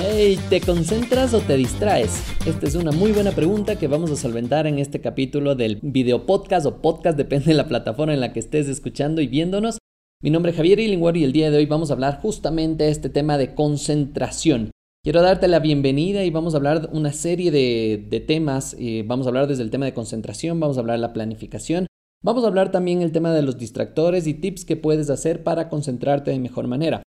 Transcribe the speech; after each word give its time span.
Hey, 0.00 0.38
¿te 0.48 0.60
concentras 0.60 1.34
o 1.34 1.40
te 1.40 1.56
distraes? 1.56 2.22
Esta 2.46 2.68
es 2.68 2.76
una 2.76 2.92
muy 2.92 3.10
buena 3.10 3.32
pregunta 3.32 3.76
que 3.80 3.88
vamos 3.88 4.12
a 4.12 4.16
solventar 4.16 4.68
en 4.68 4.78
este 4.78 5.00
capítulo 5.00 5.56
del 5.56 5.80
video 5.82 6.24
podcast 6.24 6.66
o 6.66 6.80
podcast, 6.80 7.16
depende 7.18 7.46
de 7.46 7.54
la 7.54 7.66
plataforma 7.66 8.14
en 8.14 8.20
la 8.20 8.32
que 8.32 8.38
estés 8.38 8.68
escuchando 8.68 9.20
y 9.20 9.26
viéndonos. 9.26 9.78
Mi 10.22 10.30
nombre 10.30 10.52
es 10.52 10.56
Javier 10.56 10.78
Illingworth 10.78 11.16
y 11.16 11.24
el 11.24 11.32
día 11.32 11.50
de 11.50 11.56
hoy 11.56 11.66
vamos 11.66 11.90
a 11.90 11.94
hablar 11.94 12.20
justamente 12.20 12.84
de 12.84 12.90
este 12.90 13.08
tema 13.10 13.38
de 13.38 13.56
concentración. 13.56 14.70
Quiero 15.02 15.20
darte 15.20 15.48
la 15.48 15.58
bienvenida 15.58 16.22
y 16.22 16.30
vamos 16.30 16.54
a 16.54 16.58
hablar 16.58 16.90
una 16.92 17.12
serie 17.12 17.50
de, 17.50 18.24
temas. 18.24 18.76
Eh, 18.78 19.02
vamos 19.04 19.26
a 19.26 19.30
hablar 19.30 19.48
desde 19.48 19.64
el 19.64 19.70
tema 19.70 19.86
de 19.86 19.94
concentración, 19.94 20.60
vamos 20.60 20.76
a 20.76 20.80
hablar 20.80 20.98
de 20.98 21.02
la 21.02 21.12
planificación, 21.12 21.88
vamos 22.22 22.44
a 22.44 22.46
hablar 22.46 22.70
también 22.70 23.02
el 23.02 23.10
tema 23.10 23.34
de 23.34 23.42
los 23.42 23.58
distractores 23.58 24.28
y 24.28 24.34
tips 24.34 24.64
que 24.64 24.76
puedes 24.76 25.10
hacer 25.10 25.42
para 25.42 25.68
concentrarte 25.68 26.30
de 26.30 26.38
mejor 26.38 26.68
manera. 26.68 27.02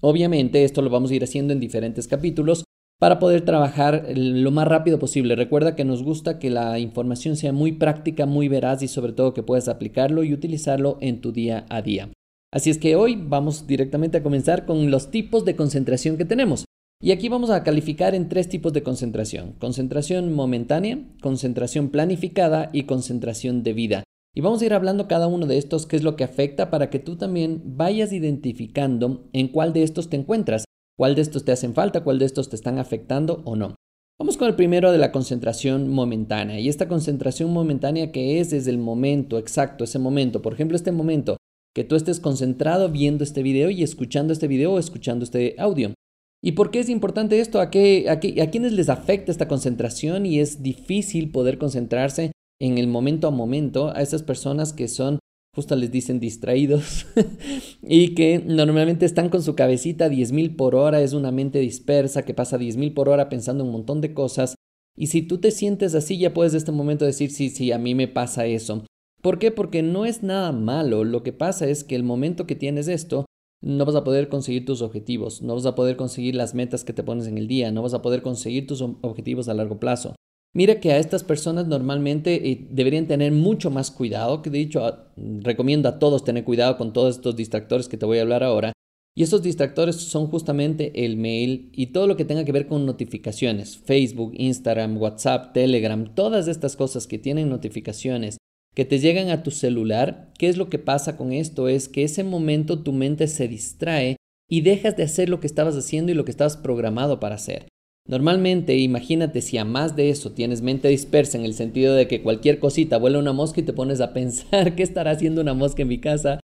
Obviamente 0.00 0.64
esto 0.64 0.82
lo 0.82 0.90
vamos 0.90 1.10
a 1.10 1.14
ir 1.14 1.24
haciendo 1.24 1.52
en 1.52 1.60
diferentes 1.60 2.08
capítulos 2.08 2.64
para 2.98 3.18
poder 3.18 3.44
trabajar 3.44 4.06
lo 4.14 4.50
más 4.50 4.68
rápido 4.68 4.98
posible. 4.98 5.34
Recuerda 5.34 5.74
que 5.74 5.84
nos 5.84 6.02
gusta 6.02 6.38
que 6.38 6.50
la 6.50 6.78
información 6.78 7.36
sea 7.36 7.52
muy 7.52 7.72
práctica, 7.72 8.26
muy 8.26 8.48
veraz 8.48 8.82
y 8.82 8.88
sobre 8.88 9.12
todo 9.12 9.32
que 9.34 9.42
puedas 9.42 9.68
aplicarlo 9.68 10.22
y 10.22 10.34
utilizarlo 10.34 10.98
en 11.00 11.20
tu 11.20 11.32
día 11.32 11.64
a 11.70 11.80
día. 11.80 12.10
Así 12.52 12.68
es 12.68 12.78
que 12.78 12.96
hoy 12.96 13.16
vamos 13.16 13.66
directamente 13.66 14.18
a 14.18 14.22
comenzar 14.22 14.66
con 14.66 14.90
los 14.90 15.10
tipos 15.10 15.44
de 15.44 15.56
concentración 15.56 16.18
que 16.18 16.24
tenemos. 16.24 16.64
Y 17.02 17.12
aquí 17.12 17.30
vamos 17.30 17.48
a 17.48 17.62
calificar 17.62 18.14
en 18.14 18.28
tres 18.28 18.48
tipos 18.48 18.74
de 18.74 18.82
concentración. 18.82 19.54
Concentración 19.58 20.34
momentánea, 20.34 20.98
concentración 21.22 21.88
planificada 21.88 22.68
y 22.74 22.82
concentración 22.82 23.62
de 23.62 23.72
vida. 23.72 24.04
Y 24.34 24.42
vamos 24.42 24.62
a 24.62 24.66
ir 24.66 24.74
hablando 24.74 25.08
cada 25.08 25.26
uno 25.26 25.46
de 25.46 25.58
estos, 25.58 25.86
qué 25.86 25.96
es 25.96 26.04
lo 26.04 26.14
que 26.14 26.22
afecta 26.22 26.70
para 26.70 26.88
que 26.88 27.00
tú 27.00 27.16
también 27.16 27.62
vayas 27.64 28.12
identificando 28.12 29.28
en 29.32 29.48
cuál 29.48 29.72
de 29.72 29.82
estos 29.82 30.08
te 30.08 30.16
encuentras, 30.16 30.64
cuál 30.96 31.16
de 31.16 31.22
estos 31.22 31.44
te 31.44 31.52
hacen 31.52 31.74
falta, 31.74 32.04
cuál 32.04 32.20
de 32.20 32.26
estos 32.26 32.48
te 32.48 32.56
están 32.56 32.78
afectando 32.78 33.42
o 33.44 33.56
no. 33.56 33.74
Vamos 34.20 34.36
con 34.36 34.48
el 34.48 34.54
primero 34.54 34.92
de 34.92 34.98
la 34.98 35.12
concentración 35.12 35.88
momentánea. 35.88 36.60
Y 36.60 36.68
esta 36.68 36.86
concentración 36.86 37.52
momentánea 37.52 38.12
que 38.12 38.38
es 38.38 38.50
desde 38.50 38.70
el 38.70 38.78
momento 38.78 39.38
exacto, 39.38 39.82
ese 39.82 39.98
momento. 39.98 40.42
Por 40.42 40.52
ejemplo, 40.52 40.76
este 40.76 40.92
momento 40.92 41.38
que 41.74 41.84
tú 41.84 41.96
estés 41.96 42.20
concentrado 42.20 42.90
viendo 42.90 43.24
este 43.24 43.42
video 43.42 43.70
y 43.70 43.82
escuchando 43.82 44.32
este 44.32 44.46
video 44.46 44.74
o 44.74 44.78
escuchando 44.78 45.24
este 45.24 45.56
audio. 45.58 45.94
¿Y 46.42 46.52
por 46.52 46.70
qué 46.70 46.80
es 46.80 46.88
importante 46.88 47.40
esto? 47.40 47.60
¿A, 47.60 47.70
qué, 47.70 48.06
a, 48.08 48.20
qué, 48.20 48.40
¿A 48.42 48.50
quiénes 48.50 48.72
les 48.72 48.88
afecta 48.88 49.32
esta 49.32 49.48
concentración 49.48 50.26
y 50.26 50.38
es 50.38 50.62
difícil 50.62 51.30
poder 51.30 51.58
concentrarse 51.58 52.32
en 52.60 52.78
el 52.78 52.86
momento 52.86 53.26
a 53.26 53.30
momento 53.30 53.88
a 53.88 54.02
esas 54.02 54.22
personas 54.22 54.72
que 54.72 54.86
son, 54.86 55.18
justo 55.54 55.74
les 55.76 55.90
dicen 55.90 56.20
distraídos, 56.20 57.06
y 57.82 58.14
que 58.14 58.38
normalmente 58.38 59.06
están 59.06 59.30
con 59.30 59.42
su 59.42 59.54
cabecita 59.54 60.04
a 60.04 60.10
10.000 60.10 60.56
por 60.56 60.74
hora, 60.74 61.00
es 61.00 61.12
una 61.12 61.32
mente 61.32 61.58
dispersa 61.58 62.24
que 62.24 62.34
pasa 62.34 62.58
10.000 62.58 62.94
por 62.94 63.08
hora 63.08 63.28
pensando 63.28 63.64
un 63.64 63.72
montón 63.72 64.00
de 64.00 64.14
cosas. 64.14 64.54
Y 64.96 65.06
si 65.06 65.22
tú 65.22 65.38
te 65.38 65.50
sientes 65.50 65.94
así, 65.94 66.18
ya 66.18 66.34
puedes 66.34 66.52
de 66.52 66.58
este 66.58 66.72
momento 66.72 67.04
decir, 67.04 67.30
sí, 67.30 67.48
sí, 67.48 67.72
a 67.72 67.78
mí 67.78 67.94
me 67.94 68.08
pasa 68.08 68.46
eso. 68.46 68.84
¿Por 69.22 69.38
qué? 69.38 69.50
Porque 69.50 69.82
no 69.82 70.04
es 70.04 70.22
nada 70.22 70.52
malo. 70.52 71.04
Lo 71.04 71.22
que 71.22 71.32
pasa 71.32 71.66
es 71.66 71.84
que 71.84 71.94
el 71.94 72.02
momento 72.02 72.46
que 72.46 72.56
tienes 72.56 72.88
esto, 72.88 73.26
no 73.62 73.84
vas 73.84 73.94
a 73.94 74.04
poder 74.04 74.28
conseguir 74.28 74.64
tus 74.64 74.82
objetivos, 74.82 75.42
no 75.42 75.54
vas 75.54 75.66
a 75.66 75.74
poder 75.74 75.96
conseguir 75.96 76.34
las 76.34 76.54
metas 76.54 76.84
que 76.84 76.92
te 76.92 77.02
pones 77.02 77.26
en 77.26 77.36
el 77.36 77.46
día, 77.46 77.70
no 77.70 77.82
vas 77.82 77.94
a 77.94 78.02
poder 78.02 78.22
conseguir 78.22 78.66
tus 78.66 78.80
objetivos 78.80 79.48
a 79.48 79.54
largo 79.54 79.78
plazo. 79.78 80.14
Mira 80.52 80.80
que 80.80 80.90
a 80.90 80.98
estas 80.98 81.22
personas 81.22 81.68
normalmente 81.68 82.50
eh, 82.50 82.66
deberían 82.70 83.06
tener 83.06 83.30
mucho 83.30 83.70
más 83.70 83.90
cuidado, 83.90 84.42
que 84.42 84.50
de 84.50 84.60
hecho 84.60 84.84
ah, 84.84 85.12
recomiendo 85.16 85.88
a 85.88 86.00
todos 86.00 86.24
tener 86.24 86.44
cuidado 86.44 86.76
con 86.76 86.92
todos 86.92 87.16
estos 87.16 87.36
distractores 87.36 87.88
que 87.88 87.96
te 87.96 88.06
voy 88.06 88.18
a 88.18 88.22
hablar 88.22 88.42
ahora. 88.42 88.72
Y 89.16 89.22
estos 89.22 89.42
distractores 89.42 89.96
son 89.96 90.26
justamente 90.26 91.04
el 91.04 91.16
mail 91.16 91.70
y 91.72 91.88
todo 91.88 92.06
lo 92.06 92.16
que 92.16 92.24
tenga 92.24 92.44
que 92.44 92.52
ver 92.52 92.66
con 92.66 92.86
notificaciones, 92.86 93.76
Facebook, 93.76 94.32
Instagram, 94.36 94.96
WhatsApp, 94.98 95.52
Telegram, 95.52 96.14
todas 96.14 96.48
estas 96.48 96.76
cosas 96.76 97.06
que 97.06 97.18
tienen 97.18 97.48
notificaciones 97.48 98.38
que 98.74 98.84
te 98.84 98.98
llegan 98.98 99.30
a 99.30 99.42
tu 99.42 99.50
celular. 99.50 100.32
¿Qué 100.38 100.48
es 100.48 100.56
lo 100.56 100.68
que 100.68 100.78
pasa 100.78 101.16
con 101.16 101.32
esto? 101.32 101.68
Es 101.68 101.88
que 101.88 102.04
ese 102.04 102.24
momento 102.24 102.82
tu 102.82 102.92
mente 102.92 103.26
se 103.26 103.48
distrae 103.48 104.16
y 104.48 104.62
dejas 104.62 104.96
de 104.96 105.04
hacer 105.04 105.28
lo 105.28 105.40
que 105.40 105.46
estabas 105.46 105.76
haciendo 105.76 106.12
y 106.12 106.14
lo 106.14 106.24
que 106.24 106.30
estabas 106.30 106.56
programado 106.56 107.20
para 107.20 107.36
hacer. 107.36 107.66
Normalmente, 108.10 108.76
imagínate 108.76 109.40
si 109.40 109.56
a 109.56 109.64
más 109.64 109.94
de 109.94 110.10
eso 110.10 110.32
tienes 110.32 110.62
mente 110.62 110.88
dispersa 110.88 111.38
en 111.38 111.44
el 111.44 111.54
sentido 111.54 111.94
de 111.94 112.08
que 112.08 112.22
cualquier 112.22 112.58
cosita 112.58 112.98
vuela 112.98 113.20
una 113.20 113.32
mosca 113.32 113.60
y 113.60 113.62
te 113.62 113.72
pones 113.72 114.00
a 114.00 114.12
pensar 114.12 114.74
qué 114.76 114.82
estará 114.82 115.12
haciendo 115.12 115.40
una 115.40 115.54
mosca 115.54 115.82
en 115.82 115.88
mi 115.88 116.00
casa, 116.00 116.40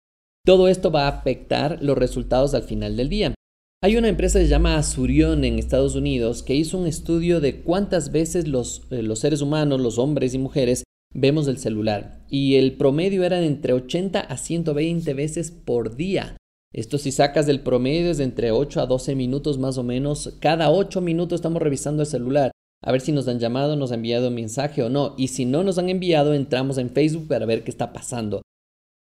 todo 0.44 0.66
esto 0.66 0.90
va 0.90 1.04
a 1.04 1.20
afectar 1.20 1.78
los 1.80 1.96
resultados 1.96 2.54
al 2.54 2.64
final 2.64 2.96
del 2.96 3.08
día. 3.08 3.32
Hay 3.80 3.96
una 3.96 4.08
empresa 4.08 4.40
que 4.40 4.46
se 4.46 4.50
llama 4.50 4.76
Azurion 4.76 5.44
en 5.44 5.60
Estados 5.60 5.94
Unidos 5.94 6.42
que 6.42 6.56
hizo 6.56 6.78
un 6.78 6.88
estudio 6.88 7.40
de 7.40 7.62
cuántas 7.62 8.10
veces 8.10 8.48
los, 8.48 8.82
eh, 8.90 9.04
los 9.04 9.20
seres 9.20 9.40
humanos, 9.40 9.80
los 9.80 10.00
hombres 10.00 10.34
y 10.34 10.38
mujeres, 10.38 10.82
vemos 11.14 11.46
el 11.46 11.58
celular. 11.58 12.24
Y 12.28 12.56
el 12.56 12.72
promedio 12.72 13.22
era 13.22 13.38
de 13.38 13.46
entre 13.46 13.72
80 13.72 14.18
a 14.18 14.36
120 14.36 15.14
veces 15.14 15.52
por 15.52 15.94
día. 15.94 16.36
Esto 16.72 16.96
si 16.96 17.12
sacas 17.12 17.46
del 17.46 17.60
promedio 17.60 18.10
es 18.10 18.18
de 18.18 18.24
entre 18.24 18.50
8 18.50 18.80
a 18.80 18.86
12 18.86 19.14
minutos 19.14 19.58
más 19.58 19.76
o 19.76 19.82
menos. 19.82 20.34
Cada 20.40 20.70
8 20.70 21.02
minutos 21.02 21.36
estamos 21.36 21.60
revisando 21.60 22.02
el 22.02 22.08
celular. 22.08 22.50
A 22.82 22.92
ver 22.92 23.02
si 23.02 23.12
nos 23.12 23.28
han 23.28 23.38
llamado, 23.38 23.76
nos 23.76 23.92
han 23.92 23.98
enviado 23.98 24.28
un 24.28 24.34
mensaje 24.34 24.82
o 24.82 24.88
no. 24.88 25.14
Y 25.18 25.28
si 25.28 25.44
no 25.44 25.64
nos 25.64 25.76
han 25.76 25.90
enviado, 25.90 26.32
entramos 26.32 26.78
en 26.78 26.90
Facebook 26.90 27.28
para 27.28 27.44
ver 27.44 27.62
qué 27.62 27.70
está 27.70 27.92
pasando. 27.92 28.40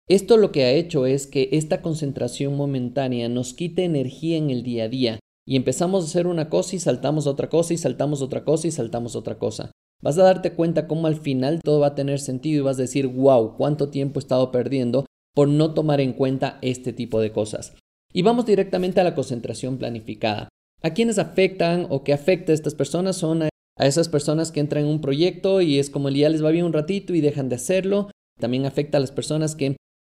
Esto 0.09 0.39
lo 0.39 0.51
que 0.51 0.65
ha 0.65 0.73
hecho 0.73 1.05
es 1.05 1.27
que 1.27 1.51
esta 1.53 1.83
concentración 1.83 2.57
momentánea 2.57 3.29
nos 3.29 3.53
quite 3.53 3.85
energía 3.85 4.39
en 4.39 4.49
el 4.49 4.63
día 4.63 4.85
a 4.85 4.89
día. 4.89 5.19
Y 5.47 5.57
empezamos 5.57 6.05
a 6.05 6.07
hacer 6.07 6.27
una 6.27 6.49
cosa 6.49 6.75
y 6.75 6.79
saltamos 6.79 7.27
otra 7.27 7.51
cosa 7.51 7.75
y 7.75 7.77
saltamos 7.77 8.23
otra 8.23 8.45
cosa 8.45 8.67
y 8.67 8.71
saltamos 8.71 9.15
otra 9.15 9.39
cosa. 9.39 9.73
Vas 10.01 10.17
a 10.17 10.23
darte 10.23 10.55
cuenta 10.55 10.87
cómo 10.87 11.07
al 11.07 11.17
final 11.17 11.61
todo 11.63 11.81
va 11.81 11.89
a 11.89 11.95
tener 11.95 12.21
sentido 12.21 12.61
y 12.61 12.65
vas 12.65 12.79
a 12.79 12.83
decir, 12.83 13.07
wow, 13.09 13.57
cuánto 13.57 13.91
tiempo 13.91 14.19
he 14.19 14.23
estado 14.23 14.51
perdiendo 14.51 15.05
por 15.39 15.47
no 15.47 15.73
tomar 15.73 16.01
en 16.01 16.15
cuenta 16.15 16.59
este 16.63 16.93
tipo 16.93 17.21
de 17.21 17.31
cosas. 17.31 17.77
Y 18.13 18.23
vamos 18.23 18.45
directamente 18.45 19.01
a 19.01 19.05
la 19.05 19.15
concentración 19.15 19.79
planificada. 19.79 20.49
¿A 20.83 20.95
quiénes 20.95 21.17
afectan 21.17 21.87
o 21.91 22.03
qué 22.03 22.13
afecta 22.13 22.51
a 22.51 22.57
estas 22.57 22.75
personas? 22.75 23.19
Son 23.19 23.45
a, 23.45 23.49
esas 23.79 24.09
personas 24.09 24.51
que 24.51 24.59
entran 24.59 24.83
en 24.83 24.91
un 24.91 25.01
proyecto 25.01 25.61
y 25.61 25.79
es 25.79 25.91
como 25.91 26.09
el 26.09 26.15
día 26.15 26.29
les 26.29 26.45
va 26.45 26.51
bien 26.51 26.65
un 26.65 26.73
ratito 26.73 27.15
y 27.15 27.21
dejan 27.21 27.49
de 27.49 27.55
hacerlo. 27.55 28.11
También 28.41 28.67
afecta 28.67 28.99
a 28.99 29.01
las 29.01 29.13
personas 29.13 29.55
que 29.55 29.77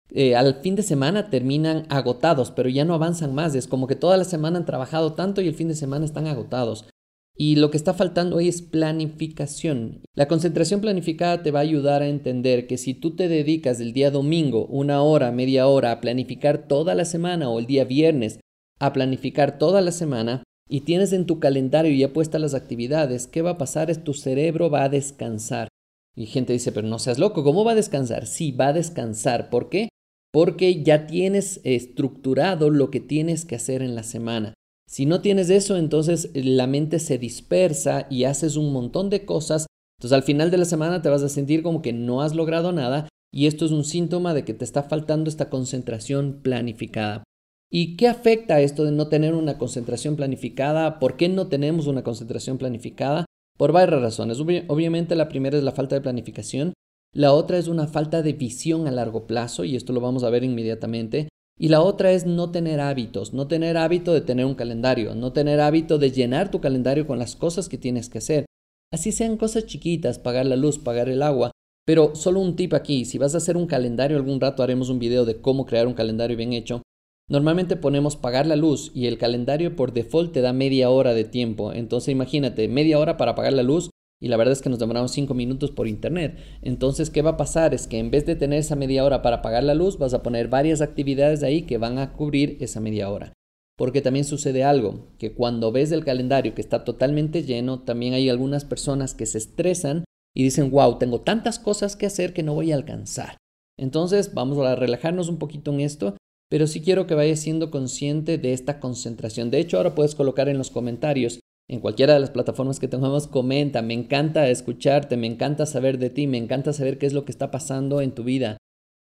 eh, 0.09 0.35
al 0.35 0.55
fin 0.61 0.75
de 0.75 0.81
semana 0.81 1.29
terminan 1.29 1.85
agotados, 1.89 2.49
pero 2.49 2.69
ya 2.69 2.83
no 2.83 2.95
avanzan 2.95 3.35
más. 3.35 3.53
Es 3.53 3.67
como 3.67 3.85
que 3.85 3.95
toda 3.95 4.17
la 4.17 4.23
semana 4.23 4.57
han 4.57 4.65
trabajado 4.65 5.13
tanto 5.13 5.41
y 5.41 5.47
el 5.47 5.53
fin 5.53 5.67
de 5.67 5.75
semana 5.75 6.03
están 6.03 6.25
agotados. 6.25 6.89
Y 7.35 7.55
lo 7.55 7.71
que 7.71 7.77
está 7.77 7.93
faltando 7.93 8.35
hoy 8.35 8.47
es 8.47 8.61
planificación. 8.61 10.01
La 10.15 10.27
concentración 10.27 10.81
planificada 10.81 11.41
te 11.41 11.51
va 11.51 11.59
a 11.59 11.63
ayudar 11.63 12.01
a 12.01 12.07
entender 12.07 12.67
que 12.67 12.77
si 12.77 12.93
tú 12.93 13.15
te 13.15 13.27
dedicas 13.27 13.79
el 13.79 13.93
día 13.93 14.11
domingo 14.11 14.65
una 14.67 15.01
hora, 15.01 15.31
media 15.31 15.67
hora 15.67 15.91
a 15.91 16.01
planificar 16.01 16.67
toda 16.67 16.93
la 16.93 17.05
semana 17.05 17.49
o 17.49 17.59
el 17.59 17.65
día 17.65 17.85
viernes 17.85 18.39
a 18.79 18.93
planificar 18.93 19.57
toda 19.57 19.81
la 19.81 19.91
semana 19.91 20.43
y 20.67 20.81
tienes 20.81 21.13
en 21.13 21.25
tu 21.25 21.39
calendario 21.39 21.93
ya 21.93 22.13
puestas 22.13 22.41
las 22.41 22.53
actividades, 22.53 23.27
¿qué 23.27 23.41
va 23.41 23.51
a 23.51 23.57
pasar? 23.57 23.91
Es 23.91 24.03
tu 24.03 24.13
cerebro 24.13 24.69
va 24.69 24.83
a 24.83 24.89
descansar. 24.89 25.67
Y 26.15 26.25
gente 26.25 26.53
dice, 26.53 26.71
pero 26.71 26.87
no 26.87 26.99
seas 26.99 27.19
loco, 27.19 27.43
¿cómo 27.43 27.63
va 27.63 27.73
a 27.73 27.75
descansar? 27.75 28.25
Sí, 28.25 28.51
va 28.51 28.67
a 28.67 28.73
descansar. 28.73 29.49
¿Por 29.49 29.69
qué? 29.69 29.89
Porque 30.31 30.81
ya 30.83 31.07
tienes 31.07 31.61
estructurado 31.63 32.69
lo 32.69 32.89
que 32.89 32.99
tienes 32.99 33.45
que 33.45 33.55
hacer 33.55 33.81
en 33.81 33.95
la 33.95 34.03
semana. 34.03 34.53
Si 34.91 35.05
no 35.05 35.21
tienes 35.21 35.49
eso, 35.49 35.77
entonces 35.77 36.31
eh, 36.33 36.43
la 36.43 36.67
mente 36.67 36.99
se 36.99 37.17
dispersa 37.17 38.07
y 38.09 38.25
haces 38.25 38.57
un 38.57 38.73
montón 38.73 39.09
de 39.09 39.23
cosas. 39.23 39.65
Entonces 39.97 40.15
al 40.15 40.23
final 40.23 40.51
de 40.51 40.57
la 40.57 40.65
semana 40.65 41.01
te 41.01 41.07
vas 41.07 41.23
a 41.23 41.29
sentir 41.29 41.63
como 41.63 41.81
que 41.81 41.93
no 41.93 42.21
has 42.21 42.35
logrado 42.35 42.73
nada 42.73 43.07
y 43.33 43.47
esto 43.47 43.63
es 43.63 43.71
un 43.71 43.85
síntoma 43.85 44.33
de 44.33 44.43
que 44.43 44.53
te 44.53 44.65
está 44.65 44.83
faltando 44.83 45.29
esta 45.29 45.49
concentración 45.49 46.41
planificada. 46.43 47.23
¿Y 47.71 47.95
qué 47.95 48.09
afecta 48.09 48.59
esto 48.59 48.83
de 48.83 48.91
no 48.91 49.07
tener 49.07 49.33
una 49.33 49.57
concentración 49.57 50.17
planificada? 50.17 50.99
¿Por 50.99 51.15
qué 51.15 51.29
no 51.29 51.47
tenemos 51.47 51.87
una 51.87 52.03
concentración 52.03 52.57
planificada? 52.57 53.23
Por 53.57 53.71
varias 53.71 54.01
razones. 54.01 54.41
Obviamente 54.41 55.15
la 55.15 55.29
primera 55.29 55.57
es 55.57 55.63
la 55.63 55.71
falta 55.71 55.95
de 55.95 56.01
planificación. 56.01 56.73
La 57.13 57.31
otra 57.31 57.57
es 57.57 57.69
una 57.69 57.87
falta 57.87 58.21
de 58.21 58.33
visión 58.33 58.87
a 58.87 58.91
largo 58.91 59.25
plazo 59.25 59.63
y 59.63 59.77
esto 59.77 59.93
lo 59.93 60.01
vamos 60.01 60.25
a 60.25 60.29
ver 60.29 60.43
inmediatamente. 60.43 61.29
Y 61.61 61.67
la 61.67 61.83
otra 61.83 62.11
es 62.11 62.25
no 62.25 62.49
tener 62.49 62.79
hábitos, 62.79 63.33
no 63.33 63.47
tener 63.47 63.77
hábito 63.77 64.13
de 64.13 64.21
tener 64.21 64.45
un 64.45 64.55
calendario, 64.55 65.13
no 65.13 65.31
tener 65.31 65.61
hábito 65.61 65.99
de 65.99 66.09
llenar 66.09 66.49
tu 66.49 66.59
calendario 66.59 67.05
con 67.05 67.19
las 67.19 67.35
cosas 67.35 67.69
que 67.69 67.77
tienes 67.77 68.09
que 68.09 68.17
hacer. 68.17 68.45
Así 68.91 69.11
sean 69.11 69.37
cosas 69.37 69.67
chiquitas, 69.67 70.17
pagar 70.17 70.47
la 70.47 70.55
luz, 70.55 70.79
pagar 70.79 71.07
el 71.07 71.21
agua. 71.21 71.51
Pero 71.85 72.15
solo 72.15 72.39
un 72.39 72.55
tip 72.55 72.73
aquí, 72.73 73.05
si 73.05 73.19
vas 73.19 73.35
a 73.35 73.37
hacer 73.37 73.57
un 73.57 73.67
calendario, 73.67 74.17
algún 74.17 74.41
rato 74.41 74.63
haremos 74.63 74.89
un 74.89 74.97
video 74.97 75.23
de 75.23 75.39
cómo 75.39 75.67
crear 75.67 75.85
un 75.85 75.93
calendario 75.93 76.35
bien 76.35 76.53
hecho. 76.53 76.81
Normalmente 77.29 77.75
ponemos 77.75 78.15
pagar 78.15 78.47
la 78.47 78.55
luz 78.55 78.91
y 78.95 79.05
el 79.05 79.19
calendario 79.19 79.75
por 79.75 79.93
default 79.93 80.33
te 80.33 80.41
da 80.41 80.53
media 80.53 80.89
hora 80.89 81.13
de 81.13 81.25
tiempo. 81.25 81.73
Entonces 81.73 82.09
imagínate, 82.09 82.67
media 82.69 82.97
hora 82.97 83.17
para 83.17 83.35
pagar 83.35 83.53
la 83.53 83.61
luz 83.61 83.90
y 84.21 84.27
la 84.27 84.37
verdad 84.37 84.53
es 84.53 84.61
que 84.61 84.69
nos 84.69 84.79
demoramos 84.79 85.11
5 85.11 85.33
minutos 85.33 85.71
por 85.71 85.87
internet. 85.87 86.37
Entonces, 86.61 87.09
¿qué 87.09 87.23
va 87.23 87.31
a 87.31 87.37
pasar? 87.37 87.73
Es 87.73 87.87
que 87.87 87.97
en 87.97 88.11
vez 88.11 88.25
de 88.27 88.35
tener 88.35 88.59
esa 88.59 88.75
media 88.75 89.03
hora 89.03 89.23
para 89.23 89.37
apagar 89.37 89.63
la 89.63 89.73
luz, 89.73 89.97
vas 89.97 90.13
a 90.13 90.21
poner 90.21 90.47
varias 90.47 90.79
actividades 90.81 91.41
ahí 91.41 91.63
que 91.63 91.79
van 91.79 91.97
a 91.97 92.13
cubrir 92.13 92.57
esa 92.61 92.79
media 92.79 93.09
hora. 93.09 93.33
Porque 93.77 94.01
también 94.01 94.23
sucede 94.23 94.63
algo, 94.63 95.07
que 95.17 95.33
cuando 95.33 95.71
ves 95.71 95.91
el 95.91 96.05
calendario 96.05 96.53
que 96.53 96.61
está 96.61 96.83
totalmente 96.83 97.41
lleno, 97.41 97.81
también 97.81 98.13
hay 98.13 98.29
algunas 98.29 98.63
personas 98.63 99.15
que 99.15 99.25
se 99.25 99.39
estresan 99.39 100.05
y 100.35 100.43
dicen, 100.43 100.69
wow, 100.69 100.99
tengo 100.99 101.21
tantas 101.21 101.57
cosas 101.57 101.95
que 101.95 102.05
hacer 102.05 102.31
que 102.31 102.43
no 102.43 102.53
voy 102.53 102.71
a 102.71 102.75
alcanzar. 102.75 103.37
Entonces, 103.79 104.35
vamos 104.35 104.59
a 104.59 104.75
relajarnos 104.75 105.29
un 105.29 105.39
poquito 105.39 105.73
en 105.73 105.79
esto, 105.79 106.15
pero 106.47 106.67
sí 106.67 106.81
quiero 106.81 107.07
que 107.07 107.15
vayas 107.15 107.39
siendo 107.39 107.71
consciente 107.71 108.37
de 108.37 108.53
esta 108.53 108.79
concentración. 108.79 109.49
De 109.49 109.59
hecho, 109.59 109.77
ahora 109.77 109.95
puedes 109.95 110.13
colocar 110.13 110.47
en 110.47 110.59
los 110.59 110.69
comentarios 110.69 111.39
en 111.71 111.79
cualquiera 111.79 112.13
de 112.13 112.19
las 112.19 112.31
plataformas 112.31 112.79
que 112.79 112.89
tengamos, 112.89 113.27
comenta, 113.27 113.81
me 113.81 113.93
encanta 113.93 114.49
escucharte, 114.49 115.15
me 115.15 115.27
encanta 115.27 115.65
saber 115.65 115.99
de 115.99 116.09
ti, 116.09 116.27
me 116.27 116.37
encanta 116.37 116.73
saber 116.73 116.97
qué 116.97 117.05
es 117.05 117.13
lo 117.13 117.23
que 117.23 117.31
está 117.31 117.49
pasando 117.49 118.01
en 118.01 118.11
tu 118.11 118.25
vida. 118.25 118.57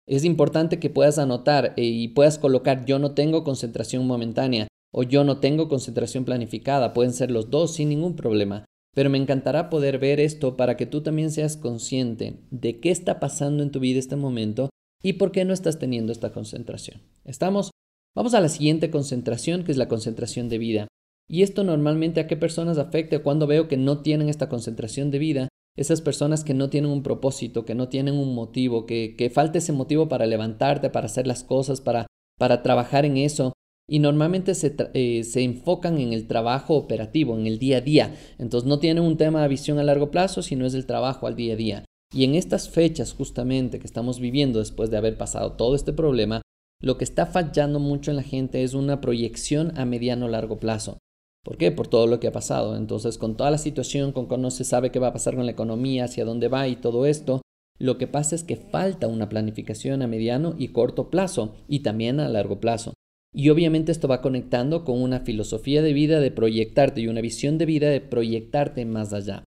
Es 0.07 0.23
importante 0.23 0.79
que 0.79 0.91
puedas 0.91 1.17
anotar 1.17 1.73
eh, 1.77 1.83
y 1.83 2.09
puedas 2.09 2.37
colocar 2.37 2.85
yo 2.85 2.99
no 2.99 3.15
tengo 3.15 3.43
concentración 3.43 4.05
momentánea 4.05 4.67
o 4.93 5.01
yo 5.01 5.23
no 5.23 5.39
tengo 5.39 5.67
concentración 5.67 6.25
planificada, 6.25 6.93
pueden 6.93 7.11
ser 7.11 7.31
los 7.31 7.49
dos 7.49 7.73
sin 7.73 7.89
ningún 7.89 8.15
problema. 8.15 8.65
Pero 8.93 9.09
me 9.09 9.17
encantará 9.17 9.71
poder 9.71 9.97
ver 9.97 10.19
esto 10.19 10.55
para 10.55 10.77
que 10.77 10.85
tú 10.85 11.01
también 11.01 11.31
seas 11.31 11.57
consciente 11.57 12.37
de 12.51 12.79
qué 12.79 12.91
está 12.91 13.19
pasando 13.19 13.63
en 13.63 13.71
tu 13.71 13.79
vida 13.79 13.97
este 13.97 14.15
momento 14.15 14.69
y 15.01 15.13
por 15.13 15.31
qué 15.31 15.43
no 15.43 15.53
estás 15.53 15.79
teniendo 15.79 16.11
esta 16.11 16.31
concentración. 16.33 17.01
¿Estamos? 17.25 17.71
Vamos 18.15 18.35
a 18.35 18.41
la 18.41 18.49
siguiente 18.49 18.91
concentración, 18.91 19.63
que 19.63 19.71
es 19.71 19.77
la 19.77 19.87
concentración 19.87 20.49
de 20.49 20.57
vida. 20.59 20.87
Y 21.29 21.43
esto 21.43 21.63
normalmente 21.63 22.19
a 22.19 22.27
qué 22.27 22.35
personas 22.35 22.79
afecta 22.79 23.19
cuando 23.19 23.45
veo 23.45 23.67
que 23.67 23.77
no 23.77 24.01
tienen 24.01 24.29
esta 24.29 24.49
concentración 24.49 25.11
de 25.11 25.19
vida, 25.19 25.47
esas 25.77 26.01
personas 26.01 26.43
que 26.43 26.55
no 26.55 26.69
tienen 26.69 26.89
un 26.89 27.03
propósito, 27.03 27.65
que 27.65 27.75
no 27.75 27.87
tienen 27.87 28.15
un 28.15 28.33
motivo, 28.33 28.85
que, 28.87 29.15
que 29.15 29.29
falta 29.29 29.59
ese 29.59 29.71
motivo 29.71 30.09
para 30.09 30.25
levantarte, 30.25 30.89
para 30.89 31.05
hacer 31.05 31.27
las 31.27 31.43
cosas, 31.43 31.81
para, 31.81 32.07
para 32.37 32.63
trabajar 32.63 33.05
en 33.05 33.17
eso. 33.17 33.53
Y 33.87 33.99
normalmente 33.99 34.55
se, 34.55 34.75
eh, 34.93 35.23
se 35.23 35.43
enfocan 35.43 35.99
en 35.99 36.13
el 36.13 36.27
trabajo 36.27 36.75
operativo, 36.75 37.37
en 37.37 37.47
el 37.47 37.59
día 37.59 37.77
a 37.77 37.81
día. 37.81 38.15
Entonces 38.39 38.67
no 38.67 38.79
tienen 38.79 39.03
un 39.03 39.17
tema 39.17 39.41
de 39.41 39.47
visión 39.47 39.77
a 39.79 39.83
largo 39.83 40.11
plazo, 40.11 40.41
sino 40.41 40.65
es 40.65 40.73
el 40.73 40.85
trabajo 40.85 41.27
al 41.27 41.35
día 41.35 41.53
a 41.53 41.57
día. 41.57 41.85
Y 42.11 42.23
en 42.23 42.33
estas 42.33 42.69
fechas 42.69 43.13
justamente 43.13 43.79
que 43.79 43.85
estamos 43.87 44.19
viviendo 44.19 44.59
después 44.59 44.89
de 44.89 44.97
haber 44.97 45.17
pasado 45.17 45.53
todo 45.53 45.75
este 45.75 45.93
problema, 45.93 46.41
lo 46.81 46.97
que 46.97 47.03
está 47.03 47.27
fallando 47.27 47.79
mucho 47.79 48.09
en 48.09 48.17
la 48.17 48.23
gente 48.23 48.63
es 48.63 48.73
una 48.73 48.99
proyección 48.99 49.77
a 49.77 49.85
mediano 49.85 50.25
o 50.25 50.29
largo 50.29 50.59
plazo. 50.59 50.97
¿Por 51.43 51.57
qué? 51.57 51.71
Por 51.71 51.87
todo 51.87 52.07
lo 52.07 52.19
que 52.19 52.27
ha 52.27 52.31
pasado. 52.31 52.75
Entonces, 52.75 53.17
con 53.17 53.35
toda 53.35 53.51
la 53.51 53.57
situación, 53.57 54.11
con 54.11 54.27
que 54.27 54.37
no 54.37 54.51
se 54.51 54.63
sabe 54.63 54.91
qué 54.91 54.99
va 54.99 55.07
a 55.07 55.13
pasar 55.13 55.35
con 55.35 55.45
la 55.45 55.51
economía, 55.51 56.05
hacia 56.05 56.25
dónde 56.25 56.47
va 56.47 56.67
y 56.67 56.75
todo 56.75 57.05
esto, 57.05 57.41
lo 57.77 57.97
que 57.97 58.07
pasa 58.07 58.35
es 58.35 58.43
que 58.43 58.57
falta 58.57 59.07
una 59.07 59.29
planificación 59.29 60.01
a 60.01 60.07
mediano 60.07 60.55
y 60.57 60.69
corto 60.69 61.09
plazo 61.09 61.55
y 61.67 61.79
también 61.79 62.19
a 62.19 62.27
largo 62.27 62.59
plazo. 62.59 62.93
Y 63.33 63.49
obviamente 63.49 63.91
esto 63.91 64.07
va 64.07 64.21
conectando 64.21 64.83
con 64.83 65.01
una 65.01 65.21
filosofía 65.21 65.81
de 65.81 65.93
vida 65.93 66.19
de 66.19 66.31
proyectarte 66.31 67.01
y 67.01 67.07
una 67.07 67.21
visión 67.21 67.57
de 67.57 67.65
vida 67.65 67.89
de 67.89 68.01
proyectarte 68.01 68.85
más 68.85 69.13
allá. 69.13 69.43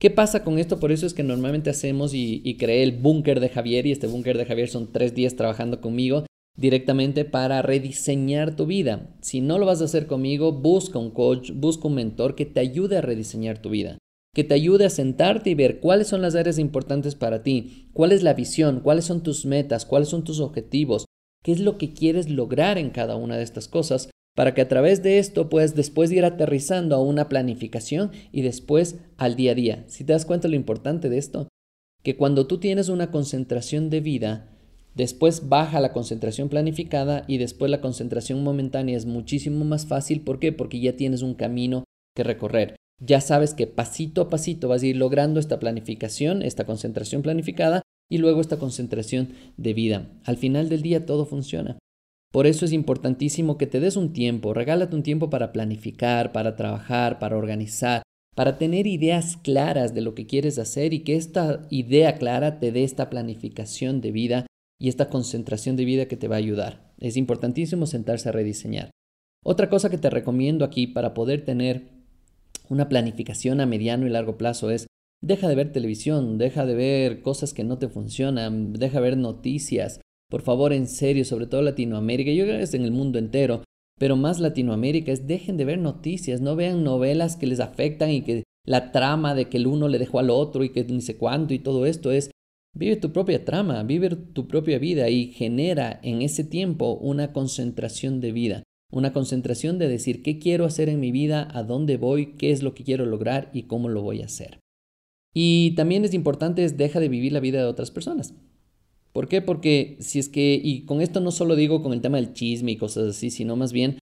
¿Qué 0.00 0.10
pasa 0.10 0.44
con 0.44 0.58
esto? 0.58 0.78
Por 0.78 0.92
eso 0.92 1.06
es 1.06 1.14
que 1.14 1.22
normalmente 1.22 1.70
hacemos 1.70 2.14
y, 2.14 2.40
y 2.44 2.56
creé 2.56 2.82
el 2.82 2.92
búnker 2.92 3.40
de 3.40 3.48
Javier 3.48 3.86
y 3.86 3.92
este 3.92 4.06
búnker 4.06 4.38
de 4.38 4.44
Javier 4.46 4.68
son 4.68 4.92
tres 4.92 5.14
días 5.14 5.36
trabajando 5.36 5.80
conmigo 5.80 6.24
directamente 6.56 7.24
para 7.24 7.62
rediseñar 7.62 8.56
tu 8.56 8.66
vida. 8.66 9.14
Si 9.20 9.40
no 9.40 9.58
lo 9.58 9.66
vas 9.66 9.80
a 9.82 9.84
hacer 9.84 10.06
conmigo, 10.06 10.52
busca 10.52 10.98
un 10.98 11.10
coach, 11.10 11.52
busca 11.54 11.88
un 11.88 11.94
mentor 11.94 12.34
que 12.34 12.46
te 12.46 12.60
ayude 12.60 12.96
a 12.96 13.02
rediseñar 13.02 13.58
tu 13.58 13.70
vida, 13.70 13.98
que 14.34 14.44
te 14.44 14.54
ayude 14.54 14.86
a 14.86 14.90
sentarte 14.90 15.50
y 15.50 15.54
ver 15.54 15.80
cuáles 15.80 16.08
son 16.08 16.22
las 16.22 16.34
áreas 16.34 16.58
importantes 16.58 17.14
para 17.14 17.42
ti, 17.42 17.88
cuál 17.92 18.12
es 18.12 18.22
la 18.22 18.34
visión, 18.34 18.80
cuáles 18.80 19.04
son 19.04 19.22
tus 19.22 19.44
metas, 19.46 19.84
cuáles 19.84 20.08
son 20.08 20.24
tus 20.24 20.40
objetivos, 20.40 21.04
qué 21.42 21.52
es 21.52 21.60
lo 21.60 21.78
que 21.78 21.92
quieres 21.92 22.28
lograr 22.28 22.78
en 22.78 22.90
cada 22.90 23.16
una 23.16 23.36
de 23.36 23.42
estas 23.42 23.68
cosas, 23.68 24.10
para 24.34 24.52
que 24.52 24.60
a 24.60 24.68
través 24.68 25.02
de 25.02 25.18
esto 25.18 25.48
puedas 25.48 25.74
después 25.74 26.12
ir 26.12 26.24
aterrizando 26.24 26.94
a 26.94 27.02
una 27.02 27.28
planificación 27.28 28.12
y 28.32 28.42
después 28.42 28.96
al 29.16 29.34
día 29.34 29.52
a 29.52 29.54
día. 29.54 29.84
Si 29.88 30.04
te 30.04 30.12
das 30.12 30.26
cuenta 30.26 30.48
lo 30.48 30.56
importante 30.56 31.08
de 31.08 31.16
esto, 31.16 31.48
que 32.02 32.16
cuando 32.16 32.46
tú 32.46 32.58
tienes 32.58 32.90
una 32.90 33.10
concentración 33.10 33.88
de 33.88 34.00
vida, 34.00 34.55
Después 34.96 35.50
baja 35.50 35.78
la 35.80 35.92
concentración 35.92 36.48
planificada 36.48 37.24
y 37.28 37.36
después 37.36 37.70
la 37.70 37.82
concentración 37.82 38.42
momentánea 38.42 38.96
es 38.96 39.04
muchísimo 39.04 39.62
más 39.66 39.86
fácil. 39.86 40.22
¿Por 40.22 40.38
qué? 40.38 40.52
Porque 40.52 40.80
ya 40.80 40.96
tienes 40.96 41.20
un 41.20 41.34
camino 41.34 41.84
que 42.16 42.24
recorrer. 42.24 42.76
Ya 42.98 43.20
sabes 43.20 43.52
que 43.52 43.66
pasito 43.66 44.22
a 44.22 44.30
pasito 44.30 44.68
vas 44.68 44.82
a 44.82 44.86
ir 44.86 44.96
logrando 44.96 45.38
esta 45.38 45.58
planificación, 45.58 46.40
esta 46.40 46.64
concentración 46.64 47.20
planificada 47.20 47.82
y 48.10 48.16
luego 48.16 48.40
esta 48.40 48.58
concentración 48.58 49.34
de 49.58 49.74
vida. 49.74 50.08
Al 50.24 50.38
final 50.38 50.70
del 50.70 50.80
día 50.80 51.04
todo 51.04 51.26
funciona. 51.26 51.76
Por 52.32 52.46
eso 52.46 52.64
es 52.64 52.72
importantísimo 52.72 53.58
que 53.58 53.66
te 53.66 53.80
des 53.80 53.96
un 53.96 54.14
tiempo, 54.14 54.54
regálate 54.54 54.96
un 54.96 55.02
tiempo 55.02 55.28
para 55.28 55.52
planificar, 55.52 56.32
para 56.32 56.56
trabajar, 56.56 57.18
para 57.18 57.36
organizar, 57.36 58.02
para 58.34 58.56
tener 58.56 58.86
ideas 58.86 59.36
claras 59.36 59.94
de 59.94 60.00
lo 60.00 60.14
que 60.14 60.26
quieres 60.26 60.58
hacer 60.58 60.94
y 60.94 61.00
que 61.00 61.16
esta 61.16 61.66
idea 61.70 62.16
clara 62.16 62.60
te 62.60 62.72
dé 62.72 62.84
esta 62.84 63.10
planificación 63.10 64.00
de 64.00 64.10
vida 64.10 64.45
y 64.78 64.88
esta 64.88 65.08
concentración 65.08 65.76
de 65.76 65.84
vida 65.84 66.06
que 66.06 66.16
te 66.16 66.28
va 66.28 66.36
a 66.36 66.38
ayudar. 66.38 66.92
Es 66.98 67.16
importantísimo 67.16 67.86
sentarse 67.86 68.28
a 68.28 68.32
rediseñar. 68.32 68.90
Otra 69.44 69.68
cosa 69.68 69.90
que 69.90 69.98
te 69.98 70.10
recomiendo 70.10 70.64
aquí 70.64 70.86
para 70.86 71.14
poder 71.14 71.44
tener 71.44 71.88
una 72.68 72.88
planificación 72.88 73.60
a 73.60 73.66
mediano 73.66 74.06
y 74.06 74.10
largo 74.10 74.36
plazo 74.36 74.70
es 74.70 74.86
deja 75.22 75.48
de 75.48 75.54
ver 75.54 75.72
televisión, 75.72 76.38
deja 76.38 76.66
de 76.66 76.74
ver 76.74 77.22
cosas 77.22 77.54
que 77.54 77.64
no 77.64 77.78
te 77.78 77.88
funcionan, 77.88 78.72
deja 78.72 78.98
de 78.98 79.10
ver 79.10 79.16
noticias. 79.16 80.00
Por 80.28 80.42
favor, 80.42 80.72
en 80.72 80.88
serio, 80.88 81.24
sobre 81.24 81.46
todo 81.46 81.62
Latinoamérica, 81.62 82.32
yo 82.32 82.44
creo 82.44 82.56
que 82.56 82.64
es 82.64 82.74
en 82.74 82.82
el 82.82 82.90
mundo 82.90 83.18
entero, 83.18 83.62
pero 83.98 84.16
más 84.16 84.40
Latinoamérica 84.40 85.12
es 85.12 85.26
dejen 85.26 85.56
de 85.56 85.64
ver 85.64 85.78
noticias, 85.78 86.40
no 86.40 86.56
vean 86.56 86.84
novelas 86.84 87.36
que 87.36 87.46
les 87.46 87.60
afectan 87.60 88.10
y 88.10 88.22
que 88.22 88.42
la 88.66 88.90
trama 88.92 89.34
de 89.34 89.48
que 89.48 89.58
el 89.58 89.68
uno 89.68 89.88
le 89.88 89.98
dejó 89.98 90.18
al 90.18 90.30
otro 90.30 90.64
y 90.64 90.70
que 90.70 90.84
ni 90.84 91.00
sé 91.00 91.16
cuánto 91.16 91.54
y 91.54 91.60
todo 91.60 91.86
esto 91.86 92.10
es 92.10 92.30
Vive 92.76 92.96
tu 92.96 93.10
propia 93.10 93.42
trama, 93.42 93.82
vive 93.84 94.10
tu 94.10 94.46
propia 94.48 94.78
vida 94.78 95.08
y 95.08 95.32
genera 95.32 95.98
en 96.02 96.20
ese 96.20 96.44
tiempo 96.44 96.92
una 97.00 97.32
concentración 97.32 98.20
de 98.20 98.32
vida, 98.32 98.62
una 98.92 99.14
concentración 99.14 99.78
de 99.78 99.88
decir 99.88 100.22
qué 100.22 100.38
quiero 100.38 100.66
hacer 100.66 100.90
en 100.90 101.00
mi 101.00 101.10
vida, 101.10 101.48
a 101.54 101.62
dónde 101.62 101.96
voy, 101.96 102.34
qué 102.34 102.50
es 102.50 102.62
lo 102.62 102.74
que 102.74 102.84
quiero 102.84 103.06
lograr 103.06 103.50
y 103.54 103.62
cómo 103.62 103.88
lo 103.88 104.02
voy 104.02 104.20
a 104.20 104.26
hacer. 104.26 104.60
Y 105.34 105.70
también 105.70 106.04
es 106.04 106.12
importante 106.12 106.64
es 106.64 106.76
deja 106.76 107.00
de 107.00 107.08
vivir 107.08 107.32
la 107.32 107.40
vida 107.40 107.60
de 107.60 107.64
otras 107.64 107.90
personas. 107.90 108.34
¿Por 109.14 109.26
qué? 109.26 109.40
Porque 109.40 109.96
si 110.00 110.18
es 110.18 110.28
que, 110.28 110.60
y 110.62 110.84
con 110.84 111.00
esto 111.00 111.20
no 111.20 111.30
solo 111.30 111.56
digo 111.56 111.82
con 111.82 111.94
el 111.94 112.02
tema 112.02 112.18
del 112.18 112.34
chisme 112.34 112.72
y 112.72 112.76
cosas 112.76 113.08
así, 113.08 113.30
sino 113.30 113.56
más 113.56 113.72
bien 113.72 113.98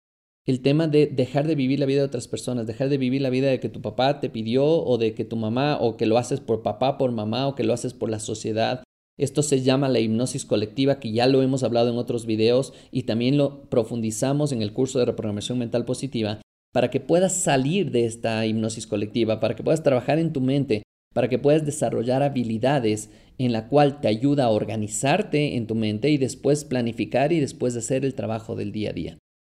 el 0.47 0.61
tema 0.61 0.89
de 0.89 1.07
dejar 1.07 1.47
de 1.47 1.55
vivir 1.55 1.81
la 1.81 1.87
vida 1.87 2.01
de 2.01 2.07
otras 2.07 2.29
personas, 2.29 2.67
dejar 2.67 2.91
de 2.91 2.99
vivir 2.99 3.23
la 3.23 3.31
vida 3.31 3.49
de 3.49 3.61
que 3.61 3.71
tu 3.71 3.81
papá 3.81 4.21
te 4.21 4.29
pidió 4.29 4.67
o 4.67 4.99
de 4.99 5.15
que 5.15 5.25
tu 5.25 5.37
mamá 5.37 5.79
o 5.81 5.97
que 5.97 6.07
lo 6.07 6.19
haces 6.19 6.41
por 6.41 6.63
papá, 6.63 6.99
por 6.99 7.13
mamá 7.13 7.49
o 7.49 7.55
que 7.55 7.65
lo 7.65 7.73
haces 7.73 7.95
por 7.95 8.11
la 8.11 8.19
sociedad. 8.19 8.85
Esto 9.17 9.43
se 9.43 9.63
llama 9.63 9.89
la 9.89 10.01
hipnosis 10.01 10.45
colectiva, 10.45 11.01
que 11.01 11.13
ya 11.13 11.27
lo 11.29 11.41
hemos 11.41 11.63
hablado 11.63 11.89
en 11.89 11.97
otros 11.97 12.27
videos 12.27 12.75
y 12.91 13.05
también 13.05 13.39
lo 13.39 13.71
profundizamos 13.71 14.53
en 14.53 14.61
el 14.61 14.73
curso 14.73 14.99
de 14.99 15.07
reprogramación 15.07 15.59
mental 15.59 15.85
positiva, 15.85 16.43
para 16.73 16.91
que 16.91 17.01
puedas 17.01 17.33
salir 17.33 17.91
de 17.91 18.05
esta 18.05 18.45
hipnosis 18.45 18.87
colectiva, 18.87 19.41
para 19.41 19.55
que 19.55 19.63
puedas 19.63 19.83
trabajar 19.83 20.19
en 20.19 20.33
tu 20.33 20.41
mente, 20.41 20.83
para 21.15 21.29
que 21.29 21.39
puedas 21.39 21.65
desarrollar 21.65 22.23
habilidades 22.23 23.09
en 23.39 23.53
la 23.53 23.69
cual 23.69 24.01
te 24.01 24.09
ayuda 24.09 24.45
a 24.45 24.51
organizarte 24.51 25.57
en 25.57 25.67
tu 25.67 25.75
mente 25.77 26.11
y 26.11 26.19
después 26.19 26.65
planificar 26.65 27.33
y 27.33 27.41
después 27.41 27.77
hacer 27.77 28.05
el 28.05 28.15
trabajo 28.15 28.57
del 28.57 28.73
día 28.73 28.91
a 28.91 28.93
día. 28.93 29.19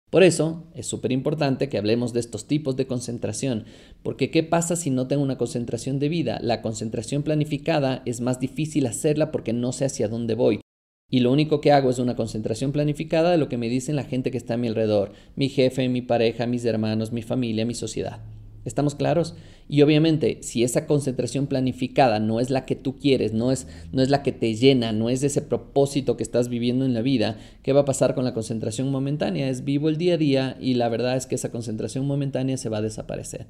Por 0.09 0.23
eso 0.23 0.67
es 0.73 0.87
súper 0.87 1.11
importante 1.11 1.67
que 1.67 1.77
hablemos 1.77 2.13
de 2.13 2.19
estos 2.19 2.47
tipos 2.47 2.75
de 2.75 2.87
concentración, 2.87 3.65
porque 4.03 4.31
¿qué 4.31 4.43
pasa 4.43 4.75
si 4.75 4.89
no 4.89 5.07
tengo 5.07 5.23
una 5.23 5.37
concentración 5.37 5.99
de 5.99 6.09
vida? 6.09 6.39
La 6.41 6.61
concentración 6.61 7.23
planificada 7.23 8.01
es 8.05 8.21
más 8.21 8.39
difícil 8.39 8.85
hacerla 8.85 9.31
porque 9.31 9.51
no 9.51 9.71
sé 9.71 9.85
hacia 9.85 10.07
dónde 10.07 10.35
voy. 10.35 10.61
Y 11.09 11.19
lo 11.19 11.31
único 11.31 11.61
que 11.61 11.71
hago 11.71 11.89
es 11.89 11.99
una 11.99 12.15
concentración 12.15 12.71
planificada 12.71 13.31
de 13.31 13.37
lo 13.37 13.49
que 13.49 13.57
me 13.57 13.69
dicen 13.69 13.95
la 13.95 14.03
gente 14.03 14.31
que 14.31 14.37
está 14.37 14.55
a 14.55 14.57
mi 14.57 14.67
alrededor, 14.67 15.11
mi 15.35 15.49
jefe, 15.49 15.87
mi 15.89 16.01
pareja, 16.01 16.47
mis 16.47 16.65
hermanos, 16.65 17.11
mi 17.11 17.21
familia, 17.21 17.65
mi 17.65 17.75
sociedad. 17.75 18.21
¿Estamos 18.65 18.95
claros? 18.95 19.35
Y 19.69 19.83
obviamente, 19.83 20.39
si 20.41 20.63
esa 20.63 20.87
concentración 20.87 21.47
planificada 21.47 22.19
no 22.19 22.39
es 22.39 22.49
la 22.49 22.65
que 22.65 22.75
tú 22.75 22.97
quieres, 22.97 23.31
no 23.31 23.51
es, 23.51 23.67
no 23.91 24.01
es 24.01 24.09
la 24.09 24.23
que 24.23 24.31
te 24.31 24.55
llena, 24.55 24.91
no 24.91 25.09
es 25.09 25.23
ese 25.23 25.41
propósito 25.41 26.17
que 26.17 26.23
estás 26.23 26.49
viviendo 26.49 26.83
en 26.83 26.95
la 26.95 27.01
vida, 27.01 27.37
¿qué 27.61 27.73
va 27.73 27.81
a 27.81 27.85
pasar 27.85 28.15
con 28.15 28.25
la 28.25 28.33
concentración 28.33 28.91
momentánea? 28.91 29.49
Es 29.49 29.63
vivo 29.63 29.87
el 29.87 29.97
día 29.97 30.15
a 30.15 30.17
día 30.17 30.57
y 30.59 30.73
la 30.73 30.89
verdad 30.89 31.15
es 31.15 31.27
que 31.27 31.35
esa 31.35 31.51
concentración 31.51 32.05
momentánea 32.07 32.57
se 32.57 32.69
va 32.69 32.79
a 32.79 32.81
desaparecer. 32.81 33.47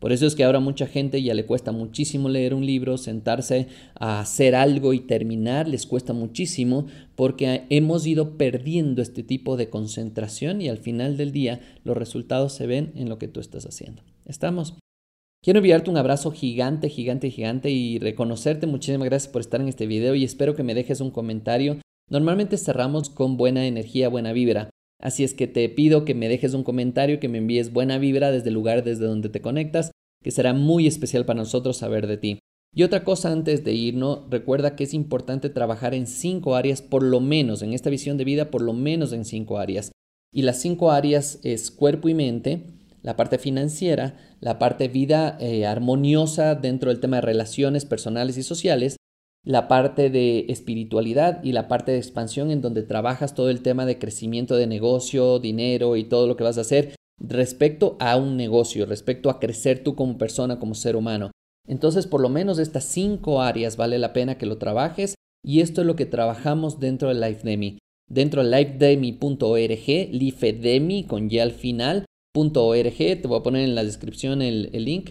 Por 0.00 0.12
eso 0.12 0.26
es 0.26 0.34
que 0.34 0.44
ahora 0.44 0.60
mucha 0.60 0.86
gente 0.86 1.22
ya 1.22 1.34
le 1.34 1.44
cuesta 1.44 1.72
muchísimo 1.72 2.30
leer 2.30 2.54
un 2.54 2.64
libro, 2.64 2.96
sentarse 2.96 3.68
a 3.94 4.20
hacer 4.20 4.54
algo 4.54 4.94
y 4.94 5.00
terminar, 5.00 5.68
les 5.68 5.86
cuesta 5.86 6.14
muchísimo 6.14 6.86
porque 7.16 7.64
hemos 7.68 8.06
ido 8.06 8.38
perdiendo 8.38 9.02
este 9.02 9.22
tipo 9.22 9.58
de 9.58 9.68
concentración 9.68 10.62
y 10.62 10.70
al 10.70 10.78
final 10.78 11.18
del 11.18 11.32
día 11.32 11.60
los 11.84 11.98
resultados 11.98 12.54
se 12.54 12.66
ven 12.66 12.92
en 12.96 13.10
lo 13.10 13.18
que 13.18 13.28
tú 13.28 13.40
estás 13.40 13.66
haciendo. 13.66 14.02
¿Estamos? 14.30 14.78
Quiero 15.42 15.58
enviarte 15.58 15.90
un 15.90 15.96
abrazo 15.96 16.30
gigante, 16.30 16.88
gigante, 16.88 17.30
gigante 17.30 17.70
y 17.70 17.98
reconocerte. 17.98 18.68
Muchísimas 18.68 19.08
gracias 19.08 19.32
por 19.32 19.40
estar 19.40 19.60
en 19.60 19.66
este 19.66 19.88
video 19.88 20.14
y 20.14 20.22
espero 20.22 20.54
que 20.54 20.62
me 20.62 20.74
dejes 20.74 21.00
un 21.00 21.10
comentario. 21.10 21.78
Normalmente 22.08 22.56
cerramos 22.56 23.10
con 23.10 23.36
buena 23.36 23.66
energía, 23.66 24.08
buena 24.08 24.32
vibra. 24.32 24.70
Así 25.00 25.24
es 25.24 25.34
que 25.34 25.48
te 25.48 25.68
pido 25.68 26.04
que 26.04 26.14
me 26.14 26.28
dejes 26.28 26.54
un 26.54 26.62
comentario, 26.62 27.18
que 27.18 27.28
me 27.28 27.38
envíes 27.38 27.72
buena 27.72 27.98
vibra 27.98 28.30
desde 28.30 28.50
el 28.50 28.54
lugar 28.54 28.84
desde 28.84 29.06
donde 29.06 29.30
te 29.30 29.40
conectas, 29.40 29.90
que 30.22 30.30
será 30.30 30.52
muy 30.52 30.86
especial 30.86 31.24
para 31.24 31.40
nosotros 31.40 31.78
saber 31.78 32.06
de 32.06 32.16
ti. 32.16 32.38
Y 32.72 32.84
otra 32.84 33.02
cosa 33.02 33.32
antes 33.32 33.64
de 33.64 33.72
irnos, 33.72 34.30
recuerda 34.30 34.76
que 34.76 34.84
es 34.84 34.94
importante 34.94 35.50
trabajar 35.50 35.92
en 35.92 36.06
cinco 36.06 36.54
áreas, 36.54 36.82
por 36.82 37.02
lo 37.02 37.18
menos, 37.18 37.62
en 37.62 37.72
esta 37.72 37.90
visión 37.90 38.16
de 38.16 38.24
vida, 38.24 38.52
por 38.52 38.62
lo 38.62 38.74
menos 38.74 39.12
en 39.12 39.24
cinco 39.24 39.58
áreas. 39.58 39.90
Y 40.32 40.42
las 40.42 40.60
cinco 40.60 40.92
áreas 40.92 41.40
es 41.42 41.72
cuerpo 41.72 42.08
y 42.08 42.14
mente, 42.14 42.78
la 43.02 43.16
parte 43.16 43.38
financiera, 43.38 44.16
la 44.40 44.58
parte 44.58 44.88
vida 44.88 45.36
eh, 45.40 45.66
armoniosa 45.66 46.54
dentro 46.54 46.90
del 46.90 47.00
tema 47.00 47.16
de 47.16 47.22
relaciones 47.22 47.84
personales 47.84 48.36
y 48.36 48.42
sociales, 48.42 48.96
la 49.44 49.68
parte 49.68 50.10
de 50.10 50.46
espiritualidad 50.48 51.42
y 51.42 51.52
la 51.52 51.66
parte 51.66 51.92
de 51.92 51.98
expansión 51.98 52.50
en 52.50 52.60
donde 52.60 52.82
trabajas 52.82 53.34
todo 53.34 53.48
el 53.50 53.62
tema 53.62 53.86
de 53.86 53.98
crecimiento 53.98 54.56
de 54.56 54.66
negocio, 54.66 55.38
dinero 55.38 55.96
y 55.96 56.04
todo 56.04 56.26
lo 56.26 56.36
que 56.36 56.44
vas 56.44 56.58
a 56.58 56.62
hacer 56.62 56.94
respecto 57.18 57.96
a 58.00 58.16
un 58.16 58.36
negocio, 58.36 58.86
respecto 58.86 59.30
a 59.30 59.38
crecer 59.38 59.82
tú 59.82 59.94
como 59.94 60.18
persona, 60.18 60.58
como 60.58 60.74
ser 60.74 60.96
humano. 60.96 61.30
Entonces, 61.66 62.06
por 62.06 62.20
lo 62.20 62.28
menos 62.28 62.58
estas 62.58 62.84
cinco 62.84 63.42
áreas 63.42 63.76
vale 63.76 63.98
la 63.98 64.12
pena 64.12 64.36
que 64.36 64.46
lo 64.46 64.58
trabajes 64.58 65.14
y 65.44 65.60
esto 65.60 65.82
es 65.82 65.86
lo 65.86 65.96
que 65.96 66.06
trabajamos 66.06 66.80
dentro 66.80 67.08
de 67.08 67.14
LifeDemi. 67.14 67.78
Dentro 68.08 68.42
de 68.42 68.50
lifedemi.org, 68.50 70.10
lifedemi 70.10 71.04
con 71.04 71.30
y 71.30 71.38
al 71.38 71.52
final, 71.52 72.04
te 72.34 73.28
voy 73.28 73.38
a 73.38 73.42
poner 73.42 73.64
en 73.64 73.74
la 73.74 73.84
descripción 73.84 74.42
el, 74.42 74.70
el 74.72 74.84
link 74.84 75.10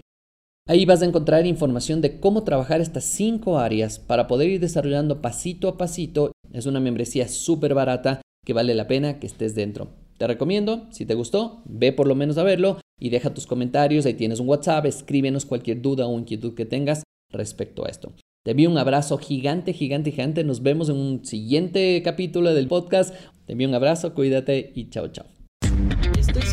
Ahí 0.70 0.84
vas 0.84 1.02
a 1.02 1.04
encontrar 1.04 1.46
información 1.46 2.00
de 2.00 2.20
cómo 2.20 2.44
trabajar 2.44 2.80
estas 2.80 3.02
cinco 3.02 3.58
áreas 3.58 3.98
para 3.98 4.28
poder 4.28 4.50
ir 4.50 4.60
desarrollando 4.60 5.20
pasito 5.20 5.66
a 5.66 5.76
pasito. 5.76 6.30
Es 6.52 6.66
una 6.66 6.78
membresía 6.78 7.26
súper 7.26 7.74
barata 7.74 8.20
que 8.46 8.52
vale 8.52 8.76
la 8.76 8.86
pena 8.86 9.18
que 9.18 9.26
estés 9.26 9.56
dentro. 9.56 9.88
Te 10.16 10.28
recomiendo, 10.28 10.86
si 10.90 11.06
te 11.06 11.14
gustó, 11.14 11.62
ve 11.64 11.92
por 11.92 12.06
lo 12.06 12.14
menos 12.14 12.38
a 12.38 12.44
verlo 12.44 12.78
y 13.00 13.10
deja 13.10 13.34
tus 13.34 13.48
comentarios. 13.48 14.06
Ahí 14.06 14.14
tienes 14.14 14.38
un 14.38 14.48
WhatsApp, 14.48 14.86
escríbenos 14.86 15.44
cualquier 15.44 15.82
duda 15.82 16.06
o 16.06 16.16
inquietud 16.16 16.54
que 16.54 16.66
tengas 16.66 17.02
respecto 17.32 17.84
a 17.84 17.88
esto. 17.88 18.12
Te 18.44 18.52
envío 18.52 18.70
un 18.70 18.78
abrazo 18.78 19.18
gigante, 19.18 19.72
gigante, 19.72 20.12
gigante. 20.12 20.44
Nos 20.44 20.62
vemos 20.62 20.88
en 20.88 20.98
un 20.98 21.24
siguiente 21.24 22.00
capítulo 22.04 22.54
del 22.54 22.68
podcast. 22.68 23.12
Te 23.44 23.54
envío 23.54 23.66
un 23.66 23.74
abrazo, 23.74 24.14
cuídate 24.14 24.70
y 24.76 24.88
chao, 24.88 25.08
chao. 25.08 25.39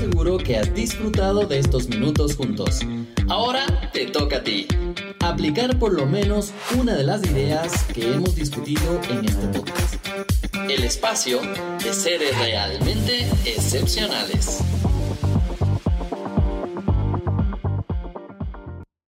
Seguro 0.09 0.37
que 0.37 0.55
has 0.55 0.73
disfrutado 0.73 1.45
de 1.45 1.59
estos 1.59 1.89
minutos 1.89 2.37
juntos. 2.37 2.79
Ahora 3.27 3.65
te 3.91 4.05
toca 4.05 4.37
a 4.37 4.43
ti. 4.43 4.65
Aplicar 5.19 5.77
por 5.77 5.91
lo 5.91 6.05
menos 6.05 6.53
una 6.79 6.95
de 6.95 7.03
las 7.03 7.25
ideas 7.25 7.83
que 7.93 8.13
hemos 8.13 8.33
discutido 8.33 9.01
en 9.09 9.25
este 9.25 9.47
podcast. 9.47 9.95
El 10.69 10.85
espacio 10.85 11.41
de 11.83 11.93
seres 11.93 12.37
realmente 12.37 13.27
excepcionales. 13.43 14.61